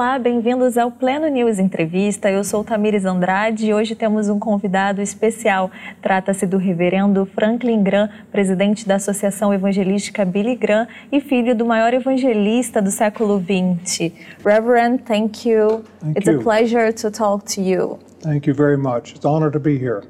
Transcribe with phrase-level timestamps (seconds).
[0.00, 2.30] Olá, bem-vindos ao Pleno News Entrevista.
[2.30, 5.70] Eu sou Tamires Andrade e hoje temos um convidado especial.
[6.00, 11.92] Trata-se do reverendo Franklin Graham, presidente da Associação Evangelística Billy Graham e filho do maior
[11.92, 14.10] evangelista do século XX.
[14.42, 15.84] Reverend, thank you.
[16.00, 16.40] Thank It's you.
[16.40, 17.98] a pleasure to talk to you.
[18.22, 19.14] Thank you very much.
[19.14, 20.04] It's an honor to be here.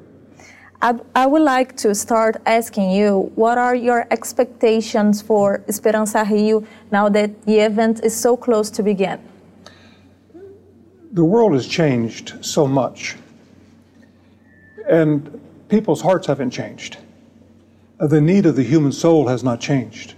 [0.80, 6.62] I, I would like to start asking you what are your expectations for Esperança Rio
[6.92, 9.18] now that the event is so close to begin?
[11.12, 13.16] The world has changed so much,
[14.88, 16.98] and people's hearts haven't changed.
[17.98, 20.14] The need of the human soul has not changed.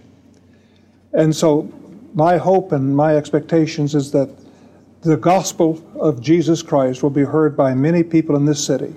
[1.13, 1.73] And so,
[2.15, 4.29] my hope and my expectations is that
[5.01, 8.95] the gospel of Jesus Christ will be heard by many people in this city,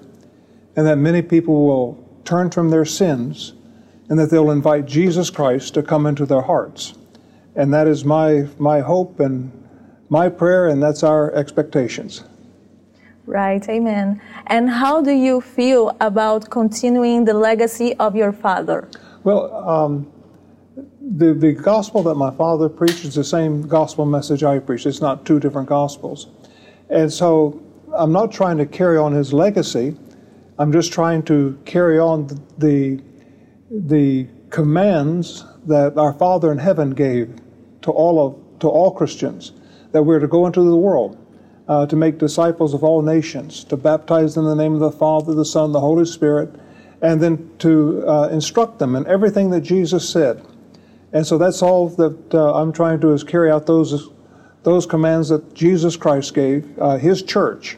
[0.76, 3.54] and that many people will turn from their sins,
[4.10, 6.94] and that they'll invite Jesus Christ to come into their hearts.
[7.56, 9.65] And that is my, my hope and
[10.10, 12.24] my prayer, and that's our expectations.
[13.26, 14.22] Right, amen.
[14.48, 18.88] And how do you feel about continuing the legacy of your father?
[19.24, 20.12] Well, um,
[21.02, 24.86] the, the gospel that my father preached is the same gospel message I preach.
[24.86, 26.28] It's not two different gospels.
[26.90, 27.64] And so
[27.96, 29.98] I'm not trying to carry on his legacy.
[30.60, 32.28] I'm just trying to carry on
[32.60, 33.02] the,
[33.72, 37.36] the commands that our Father in heaven gave
[37.82, 39.52] to all of to all Christians
[39.96, 41.18] that we're to go into the world
[41.70, 44.92] uh, to make disciples of all nations, to baptize them in the name of the
[44.92, 46.54] Father, the Son, the Holy Spirit,
[47.02, 50.46] and then to uh, instruct them in everything that Jesus said.
[51.14, 54.10] And so that's all that uh, I'm trying to do is carry out those
[54.64, 57.78] those commands that Jesus Christ gave uh, His church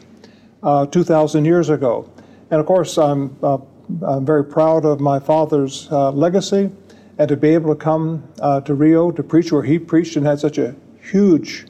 [0.64, 2.10] uh, 2,000 years ago.
[2.50, 3.58] And of course, I'm uh,
[4.04, 6.68] I'm very proud of my father's legacy,
[7.16, 8.24] and to be able to come
[8.66, 11.68] to Rio to preach where he preached and had such a huge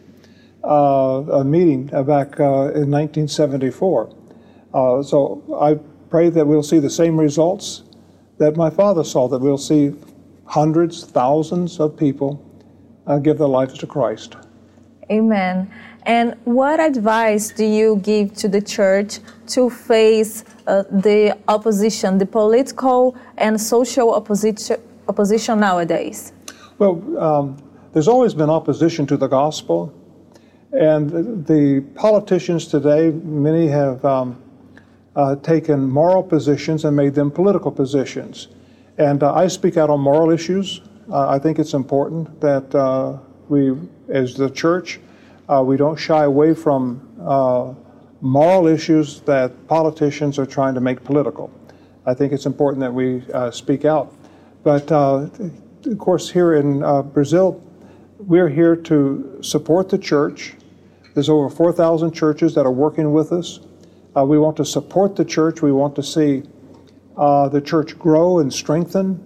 [0.65, 4.15] a meeting uh, back uh, in 1974.
[4.75, 5.79] Uh, so I
[6.11, 7.83] pray that we'll see the same results
[8.39, 9.95] that my father saw, that we'll see
[10.45, 12.45] hundreds, thousands of people
[13.07, 14.37] uh, give their lives to Christ.
[15.11, 15.71] Amen.
[16.05, 22.27] And what advice do you give to the church to face uh, the opposition, the
[22.27, 26.33] political and social opposition, opposition nowadays?
[26.79, 27.57] Well, um,
[27.93, 29.93] there's always been opposition to the gospel,
[30.73, 34.43] and the politicians today, many have um,
[35.17, 38.49] uh, taken moral positions and made them political positions.
[38.99, 40.81] And uh, I speak out on moral issues.
[41.11, 43.19] Uh, I think it's important that uh,
[43.49, 43.75] we,
[44.09, 45.01] as the church,
[45.49, 47.73] uh, we don't shy away from uh,
[48.21, 51.51] moral issues that politicians are trying to make political.
[52.05, 54.13] I think it's important that we speak out.
[54.65, 56.81] But of course, here in
[57.13, 57.63] Brazil,
[58.19, 60.55] we're here to support the church.
[61.15, 63.61] There's over 4,000 churches that are working with us.
[64.17, 65.63] Uh, we want to support the church.
[65.63, 66.43] We want to see
[67.17, 69.25] uh, the church grow and strengthen.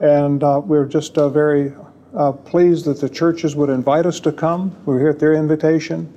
[0.00, 1.72] And uh, we're just uh, very
[2.14, 4.76] uh, pleased that the churches would invite us to come.
[4.84, 6.12] We're here at their invitation.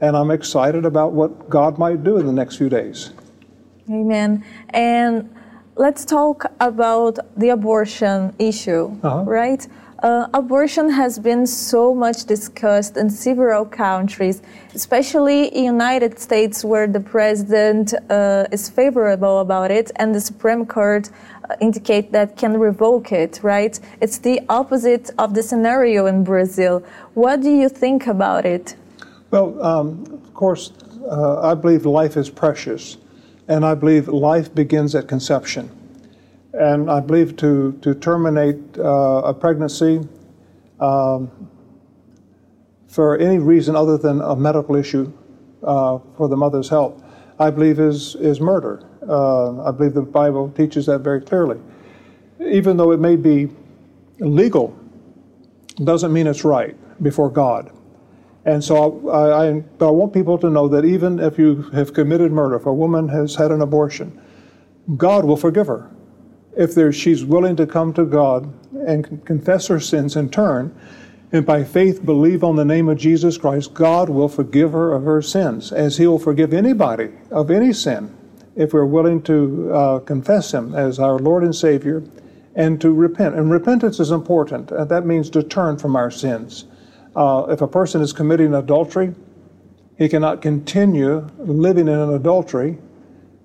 [0.00, 3.10] And I'm excited about what God might do in the next few days.
[3.90, 4.44] Amen.
[4.70, 5.34] And
[5.76, 9.24] let's talk about the abortion issue, Uh-huh.
[9.24, 9.66] right?
[10.02, 14.40] Uh, abortion has been so much discussed in several countries,
[14.74, 20.64] especially in United States, where the president uh, is favorable about it, and the Supreme
[20.64, 23.40] Court uh, indicate that can revoke it.
[23.42, 23.78] Right?
[24.00, 26.82] It's the opposite of the scenario in Brazil.
[27.12, 28.76] What do you think about it?
[29.30, 30.72] Well, um, of course,
[31.10, 32.96] uh, I believe life is precious,
[33.48, 35.70] and I believe life begins at conception.
[36.52, 40.00] And I believe to, to terminate uh, a pregnancy
[40.80, 41.30] um,
[42.88, 45.12] for any reason other than a medical issue
[45.62, 47.02] uh, for the mother's health,
[47.38, 48.82] I believe is, is murder.
[49.08, 51.60] Uh, I believe the Bible teaches that very clearly.
[52.40, 53.48] Even though it may be
[54.18, 54.76] legal,
[55.84, 57.70] doesn't mean it's right before God.
[58.44, 62.32] And so I, I, I want people to know that even if you have committed
[62.32, 64.20] murder, if a woman has had an abortion,
[64.96, 65.90] God will forgive her.
[66.56, 68.52] If there, she's willing to come to God
[68.86, 70.74] and con- confess her sins and turn,
[71.32, 75.04] and by faith believe on the name of Jesus Christ, God will forgive her of
[75.04, 78.16] her sins, as He will forgive anybody of any sin
[78.56, 82.02] if we're willing to uh, confess Him as our Lord and Savior
[82.56, 83.36] and to repent.
[83.36, 84.70] And repentance is important.
[84.72, 86.64] and that means to turn from our sins.
[87.14, 89.14] Uh, if a person is committing adultery,
[89.98, 92.78] he cannot continue living in an adultery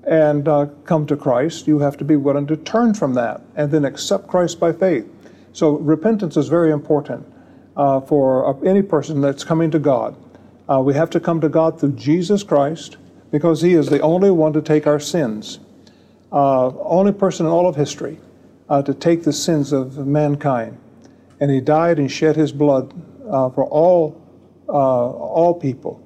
[0.05, 1.67] and uh, come to Christ.
[1.67, 5.07] You have to be willing to turn from that and then accept Christ by faith.
[5.53, 7.25] So repentance is very important
[7.75, 10.15] uh, for uh, any person that's coming to God.
[10.69, 12.97] Uh, we have to come to God through Jesus Christ
[13.31, 15.59] because He is the only one to take our sins.
[16.31, 18.19] Uh, only person in all of history
[18.69, 20.77] uh, to take the sins of mankind.
[21.39, 22.93] And He died and shed His blood
[23.23, 24.21] for all,
[24.67, 26.04] all people.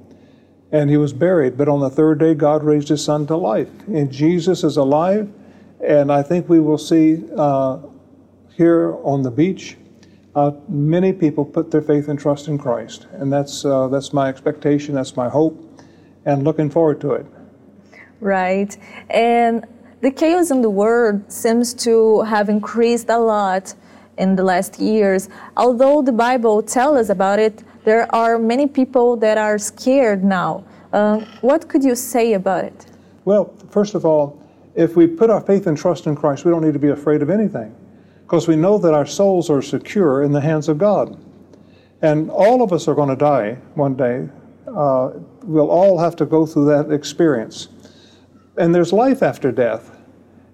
[0.71, 3.69] And He was buried, but on the third day, God raised His Son to life.
[3.87, 5.31] And Jesus is alive,
[5.83, 7.79] and I think we will see uh,
[8.55, 9.77] here on the beach
[10.35, 14.29] uh, many people put their faith and trust in Christ, and that's uh, that's my
[14.29, 15.55] expectation, that's my hope,
[16.25, 17.25] and looking forward to it.
[18.21, 18.77] Right,
[19.09, 19.65] and
[20.01, 23.73] the chaos in the world seems to have increased a lot
[24.17, 25.29] in the last years.
[25.57, 30.63] Although the Bible tells us about it, there are many people that are scared now.
[30.93, 32.85] Uh, what could you say about it?
[33.25, 34.39] Well, first of all,
[34.75, 37.23] if we put our faith and trust in Christ, we don't need to be afraid
[37.23, 37.75] of anything
[38.21, 41.17] because we know that our souls are secure in the hands of God.
[42.03, 44.29] And all of us are going to die one day.
[44.67, 47.69] Uh, we'll all have to go through that experience.
[48.55, 49.97] And there's life after death.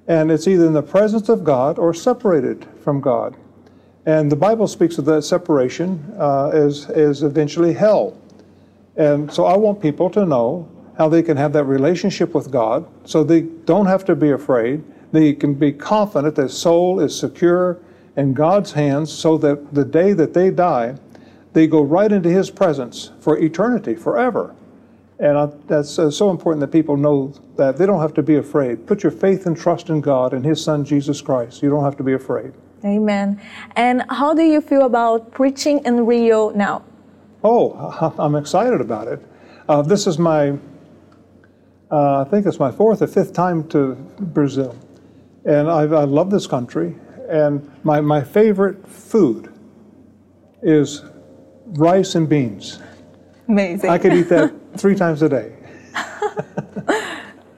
[0.07, 3.35] And it's either in the presence of God or separated from God.
[4.06, 8.18] And the Bible speaks of that separation uh, as, as eventually hell.
[8.96, 12.88] And so I want people to know how they can have that relationship with God
[13.04, 14.84] so they don't have to be afraid
[15.16, 17.80] they can be confident that soul is secure
[18.18, 20.96] in God's hands so that the day that they die,
[21.54, 24.54] they go right into His presence for eternity, forever.
[25.18, 28.36] And I, that's uh, so important that people know that they don't have to be
[28.36, 28.86] afraid.
[28.86, 31.63] Put your faith and trust in God and His Son, Jesus Christ.
[31.63, 32.52] You don't have to be afraid.
[32.85, 33.41] Amen.
[33.75, 36.83] And how do you feel about preaching in Rio now?
[37.43, 39.25] Oh, I'm excited about it.
[39.67, 40.51] Uh, this is my,
[41.89, 44.77] uh, I think it's my fourth or fifth time to Brazil.
[45.45, 46.95] And I, I love this country.
[47.27, 49.51] And my, my favorite food
[50.61, 51.03] is
[51.65, 52.79] rice and beans.
[53.47, 53.89] Amazing.
[53.89, 55.55] I could eat that three times a day.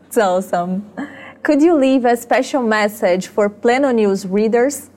[0.06, 0.90] it's awesome.
[1.44, 4.90] Could you leave a special message for Pleno News readers?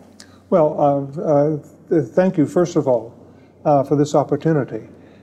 [0.50, 0.80] Well,
[1.20, 3.14] uh, uh, thank you, first of all,
[3.64, 4.82] uh, for this opportunity.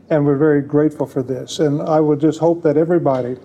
[0.10, 1.60] And we're very grateful for this.
[1.60, 3.36] And I would just hope that everybody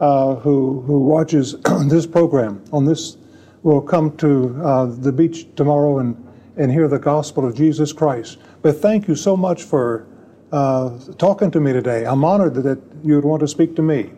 [0.00, 1.56] uh, who, who watches
[1.88, 3.18] this program on this
[3.62, 6.16] will come to uh, the beach tomorrow and,
[6.56, 8.38] and hear the gospel of Jesus Christ.
[8.62, 10.06] But thank you so much for
[10.50, 12.06] uh, talking to me today.
[12.06, 14.12] I'm honored that you would want to speak to me.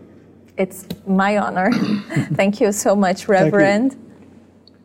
[0.57, 1.73] It's my honor.
[2.35, 3.97] thank you so much, Reverend.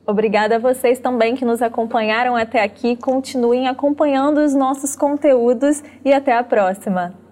[0.07, 2.95] Obrigada a vocês também que nos acompanharam até aqui.
[2.95, 7.24] Continuem acompanhando os nossos conteúdos e até a próxima.